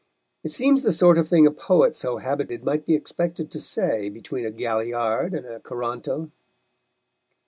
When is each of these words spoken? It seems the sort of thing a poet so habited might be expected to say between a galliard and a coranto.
It 0.43 0.51
seems 0.51 0.81
the 0.81 0.91
sort 0.91 1.19
of 1.19 1.27
thing 1.27 1.45
a 1.45 1.51
poet 1.51 1.95
so 1.95 2.17
habited 2.17 2.63
might 2.65 2.87
be 2.87 2.95
expected 2.95 3.51
to 3.51 3.59
say 3.59 4.09
between 4.09 4.47
a 4.47 4.49
galliard 4.49 5.35
and 5.35 5.45
a 5.45 5.59
coranto. 5.59 6.31